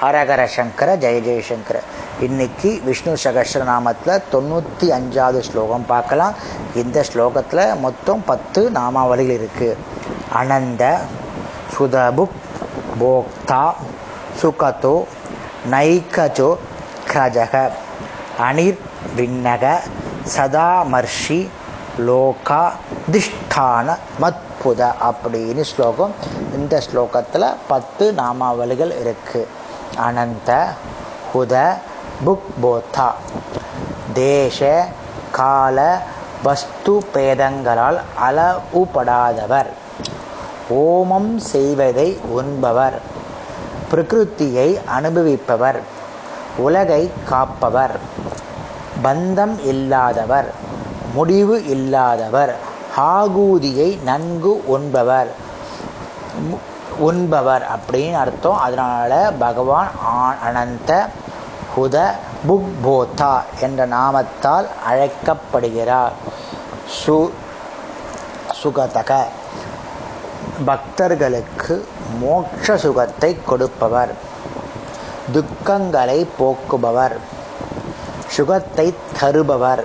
ஹரஹர 0.00 0.42
சங்கர 0.52 0.90
ஜெய 1.00 1.16
ஜெயசங்கர 1.24 1.78
இன்னைக்கு 2.26 2.70
விஷ்ணு 2.86 3.12
சகஸ்ரநாமத்தில் 3.24 4.22
தொண்ணூற்றி 4.32 4.86
அஞ்சாவது 4.96 5.40
ஸ்லோகம் 5.48 5.84
பார்க்கலாம். 5.90 6.36
இந்த 6.82 6.98
ஸ்லோகத்தில் 7.08 7.62
மொத்தம் 7.82 8.22
பத்து 8.30 8.60
நாமாவளிகள் 8.76 9.34
இருக்குது 9.38 9.76
அனந்த 10.40 10.84
சுதபுக் 11.74 12.38
போக்தா 13.02 13.60
சுகதோ 14.42 14.94
நைகஜோ 15.74 16.50
கஜக 17.12 17.54
அனிர் 18.48 18.82
விண்ணக 19.20 19.76
சதாமர்ஷி 20.36 21.40
லோகா 22.08 22.64
திஷ்டான 23.14 23.98
மத்புத 24.22 24.82
அப்படின்னு 25.10 25.64
ஸ்லோகம். 25.74 26.12
இந்த 26.58 26.74
ஸ்லோகத்தில் 26.88 27.50
பத்து 27.72 28.06
நாமாவளிகள் 28.22 28.94
இருக்குது 29.02 29.48
அனந்த 29.96 30.68
ஹுத 31.34 31.74
புக் 32.26 32.48
போத்தா 32.62 33.10
தேச 34.12 34.88
கால 35.32 36.02
வஸ்து 36.42 37.04
பேதங்களால் 37.14 38.00
அளவுபடாதவர் 38.20 39.66
ஓமம் 40.74 41.36
செய்வதை 41.36 42.20
உண்பவர்। 42.28 42.98
பிரகிருத்தியை 43.90 44.84
அனுபவிப்பவர்। 44.86 45.80
உலகை 46.56 47.10
காப்பவர்। 47.28 47.98
பந்தம் 49.04 49.64
இல்லாதவர்। 49.64 50.52
முடிவு 51.14 51.64
இல்லாதவர்। 51.66 52.54
ஆகூதியை 52.96 54.02
நன்கு 54.02 54.66
உண்பவர். 54.66 55.30
உண்பவர் 56.98 57.66
அப்படின்னு 57.68 58.14
அர்த்தம். 58.14 58.58
அதனால 58.58 59.32
பகவான் 59.38 59.90
அனந்த 60.44 61.06
ஹுத 61.76 62.10
புக் 62.48 62.68
போதா 62.82 63.42
என்ற 63.60 63.86
நாமத்தால் 63.86 64.66
அழைக்கப்படுகிறார். 64.86 66.12
சு 67.06 67.30
சுகதக. 68.62 69.24
பக்தர்களுக்கு 70.64 71.88
மோட்ச 72.22 72.74
சுகத்தை 72.74 73.44
கொடுப்பவர். 73.44 74.14
துக்கங்களை 75.32 76.26
போக்குபவர். 76.38 77.16
சுகத்தை 78.26 78.94
தருபவர். 79.20 79.84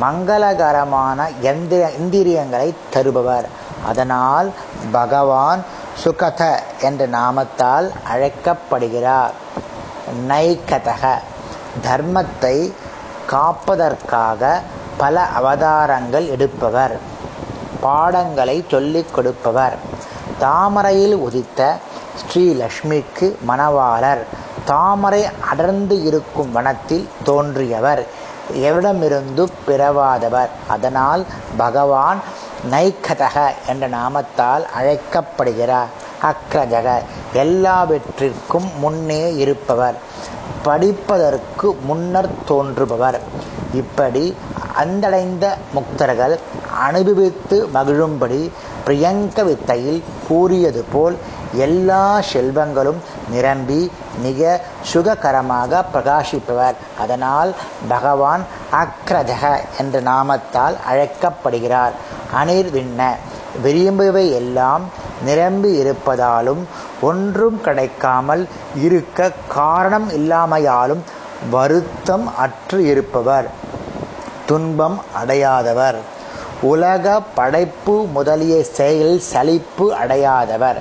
மங்களகரமான 0.00 1.30
எந்திர 1.42 1.94
இந்திரியங்களை 1.98 2.74
தருபவர். 2.90 3.46
அதனால் 3.86 4.52
பகவான் 4.92 5.64
சுகத 6.04 6.62
என்ற 6.80 7.06
நாமத்தால் 7.08 7.88
அழைக்கப்படுகிறார். 8.04 9.32
நைகதக 10.28 11.04
தர்மத்தை 11.82 12.72
காப்பதற்காக 13.26 14.60
பல 14.96 15.24
அவதாரங்கள் 15.24 16.28
எடுப்பவர் 16.28 16.96
பாடங்களை 17.80 18.64
சொல்லிக் 18.70 19.14
கொடுப்பவர். 19.14 19.76
தாமரையில் 20.38 21.14
உதித்த 21.14 21.76
ஸ்ரீலக்ஷ்மிக்கு 22.20 23.36
மணவாளர் 23.48 24.22
தாமரை 24.64 25.28
அடர்ந்து 25.50 26.02
இருக்கும் 26.02 26.52
வனத்தில் 26.52 27.08
தோன்றியவர் 27.24 28.02
எவரிடமிருந்து 28.52 29.44
பிறவாதவர். 29.66 30.48
அதனால் 30.68 31.24
பகவான் 31.56 32.20
நைக்கதக 32.70 33.52
என்ற 33.66 33.88
நாமத்தால் 33.88 34.64
அழைக்கப்படுகிறார். 34.64 35.86
அக்ரஜக 36.22 37.02
எல்லாவற்றிற்கும் 37.32 38.78
முன்னே 38.78 39.34
இருப்பவர். 39.34 39.94
படிப்பதற்கு 40.62 41.74
முன்னர் 41.74 42.28
தோன்றுபவர். 42.44 43.20
இப்படி 43.72 44.36
அந்தடைந்த 44.74 45.56
முக்தர்கள் 45.74 46.38
அனுபவித்து 46.78 47.68
மகிழும்படி 47.74 48.50
பிரியங்க 48.84 49.42
வித்தையில் 49.42 50.02
கூறியது 50.28 50.84
போல் 50.92 51.16
எல்லா 51.52 52.20
செல்வங்களும் 52.32 53.00
நிரம்பி 53.30 53.92
மிக 54.22 54.60
சுககரமாக 54.92 55.84
பிரகாசிப்பவர். 55.94 56.74
அதனால் 56.98 57.54
பகவான் 57.88 58.44
அக்ரஜக 58.72 59.60
என்ற 59.78 60.00
நாமத்தால் 60.00 60.76
அழைக்கப்படுகிறார். 60.86 61.92
அனிர்விண்ண 62.34 63.10
விரும்பவை 63.62 64.32
எல்லாம் 64.32 64.82
நிரம்பி 65.24 65.82
இருப்பதாலும் 65.82 66.62
ஒன்றும் 67.00 67.60
கிடைக்காமல் 67.60 68.48
இருக்க 68.76 69.32
காரணம் 69.48 70.10
இல்லாமையாலும் 70.10 71.00
வருத்தம் 71.50 72.36
அற்று 72.36 72.86
இருப்பவர். 72.86 73.48
துன்பம் 74.46 75.02
அடையாதவர். 75.24 75.96
உலக 76.60 77.20
படைப்பு 77.34 78.06
முதலிய 78.06 78.64
செயலில் 78.64 79.20
சலிப்பு 79.20 79.94
அடையாதவர். 79.94 80.78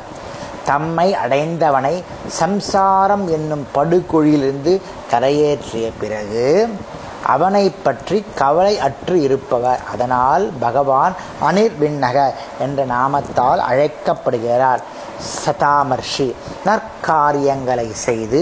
தம்மை 0.65 1.15
அடைந்தவனை 1.27 2.03
சம்சாரம் 2.27 3.29
என்னும் 3.29 3.67
படுகுழியிலிருந்து 3.75 4.81
கரையேற்றிய 5.11 5.91
பிறகு 5.99 6.69
அவனை 7.27 7.69
பற்றி 7.69 8.25
கவலை 8.35 8.79
அற்று 8.79 9.21
இருப்பவர். 9.21 9.79
அதனால் 9.93 10.45
பகவான் 10.59 11.13
அனிர்விண்ணக 11.51 12.17
என்ற 12.59 12.85
நாமத்தால் 12.85 13.61
அழைக்கப்படுகிறார். 13.69 14.81
சதாமர்ஷி 15.45 16.27
நற்காரியங்களை 16.65 17.91
செய்து 17.91 18.41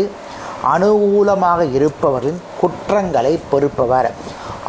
அனுகூலமாக 0.78 1.62
இருப்பவரின் 1.78 2.40
குற்றங்களை 2.59 3.40
பொறுப்பவர். 3.50 4.12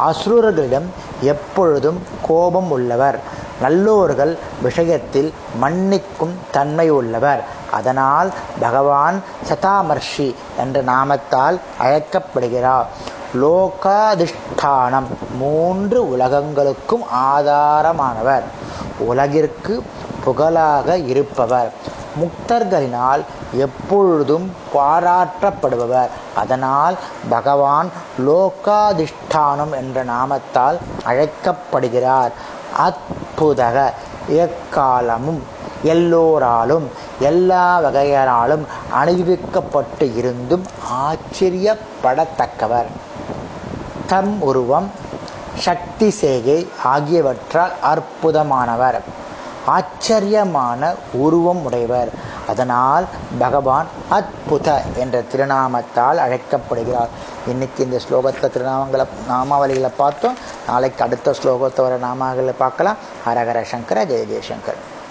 அசுரர்களிடம் 0.07 0.87
எப்பொழுதும் 1.21 1.99
கோபம் 2.27 2.71
உள்ளவர். 2.71 3.19
நல்லோர்கள் 3.61 4.33
விஷயத்தில் 4.61 5.33
மன்னிக்கும் 5.61 6.35
தன்மை 6.51 6.89
உள்ளவர். 6.89 7.41
அதனால் 7.71 8.29
பகவான் 8.59 9.17
சதாமர்ஷி 9.49 10.27
என்ற 10.57 10.83
நாமத்தால் 10.83 11.57
அழைக்கப்படுகிறார். 11.77 12.87
லோகாதிஷ்டானம். 13.33 15.07
மூன்று 15.37 16.17
உலகங்களுக்கும் 16.17 17.03
ஆதாரமானவர். 17.15 18.41
உலகிற்கு 18.99 19.83
புகழாக 20.23 20.97
இருப்பவர். 20.97 21.71
முக்தர்களினால் 22.19 23.21
எப்பொழுதும் 23.53 24.51
பாராட்டப்படுபவர். 24.73 26.07
அதனால் 26.35 26.95
பகவான் 27.29 27.89
லோகாதிஷ்டானம் 28.19 29.71
என்ற 29.71 30.05
நாமத்தால் 30.05 30.77
அழைக்கப்படுகிறார். 31.03 32.31
அற்புதக 32.77 33.91
எக்காலமும் 34.29 35.39
எல்லோராலும் 35.83 36.89
எல்லா 37.19 37.81
வகையராலும் 37.81 38.65
அனுபவிக்கப்பட்டு 39.03 40.15
இருந்தும் 40.15 40.65
ஆச்சரியப்படத்தக்கவர். 40.93 42.85
தம் 44.07 44.41
உருவம் 44.41 44.91
சக்தி 45.57 46.15
சேகை 46.21 46.67
ஆகியவற்றால் 46.83 47.71
அற்புதமானவர். 47.83 48.99
ஆச்சரியமான 49.65 50.93
உருவம் 51.13 51.65
உடையவர். 51.65 52.09
அதனால் 52.47 53.05
பகவான் 53.39 53.85
அற்புத 54.09 54.81
என்ற 54.95 55.23
திருநாமத்தால் 55.31 56.17
அழைக்கப்படுகிறார். 56.25 57.09
இன்னைக்கு 57.47 57.83
இந்த 57.83 57.99
ஸ்லோகத்தில் 58.09 58.53
திருநாமங்களை 58.55 59.05
நாமாவளிகளை 59.29 59.91
பார்த்தோம். 59.97 60.37
நாளைக்கு 60.67 61.03
அடுத்த 61.03 61.35
ஸ்லோகத்தை 61.43 61.81
வர 61.81 61.97
நாமாவளிகளை 61.97 62.53
பார்க்கலாம். 62.57 62.95
ஹரஹர 63.25 63.61
சங்கர 63.61 64.05
ஜெய 64.05 64.25
ஜெயசங்கர். 64.33 64.81